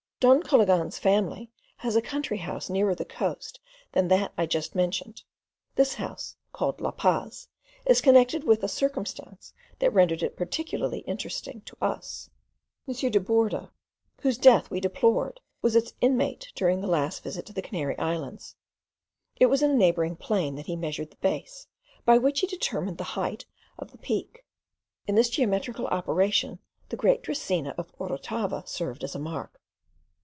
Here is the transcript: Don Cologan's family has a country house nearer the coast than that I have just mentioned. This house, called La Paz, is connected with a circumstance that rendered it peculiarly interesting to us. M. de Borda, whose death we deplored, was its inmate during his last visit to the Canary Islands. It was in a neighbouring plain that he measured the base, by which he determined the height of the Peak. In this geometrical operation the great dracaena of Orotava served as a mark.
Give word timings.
Don 0.21 0.43
Cologan's 0.43 0.99
family 0.99 1.49
has 1.77 1.95
a 1.95 1.99
country 2.01 2.37
house 2.37 2.69
nearer 2.69 2.93
the 2.93 3.03
coast 3.03 3.59
than 3.93 4.07
that 4.09 4.31
I 4.37 4.41
have 4.43 4.51
just 4.51 4.75
mentioned. 4.75 5.23
This 5.73 5.95
house, 5.95 6.35
called 6.53 6.79
La 6.79 6.91
Paz, 6.91 7.47
is 7.87 8.01
connected 8.01 8.43
with 8.43 8.61
a 8.61 8.67
circumstance 8.67 9.51
that 9.79 9.91
rendered 9.91 10.21
it 10.21 10.37
peculiarly 10.37 10.99
interesting 11.07 11.61
to 11.61 11.75
us. 11.81 12.29
M. 12.87 12.93
de 12.93 13.19
Borda, 13.19 13.71
whose 14.21 14.37
death 14.37 14.69
we 14.69 14.79
deplored, 14.79 15.39
was 15.63 15.75
its 15.75 15.95
inmate 16.01 16.51
during 16.53 16.81
his 16.81 16.89
last 16.91 17.23
visit 17.23 17.47
to 17.47 17.53
the 17.53 17.63
Canary 17.63 17.97
Islands. 17.97 18.55
It 19.37 19.47
was 19.47 19.63
in 19.63 19.71
a 19.71 19.75
neighbouring 19.75 20.15
plain 20.15 20.53
that 20.53 20.67
he 20.67 20.75
measured 20.75 21.09
the 21.09 21.15
base, 21.17 21.65
by 22.05 22.19
which 22.19 22.41
he 22.41 22.45
determined 22.45 22.99
the 22.99 23.05
height 23.17 23.47
of 23.79 23.89
the 23.89 23.97
Peak. 23.97 24.45
In 25.07 25.15
this 25.15 25.31
geometrical 25.31 25.87
operation 25.87 26.59
the 26.89 26.95
great 26.95 27.23
dracaena 27.23 27.73
of 27.75 27.91
Orotava 27.97 28.67
served 28.67 29.03
as 29.03 29.15
a 29.15 29.19
mark. 29.19 29.57